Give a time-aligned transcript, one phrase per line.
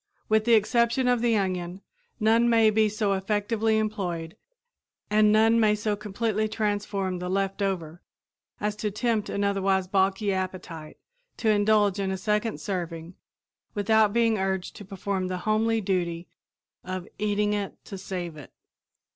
[0.29, 1.81] With the exception of the onion,
[2.19, 4.35] none may be so effectively employed
[5.11, 8.01] and none may so completely transform the "left over"
[8.59, 10.97] as to tempt an otherwise balky appetite
[11.37, 13.13] to indulge in a second serving
[13.75, 16.27] without being urged to perform the homely duty
[16.83, 18.51] of "eating it to save it."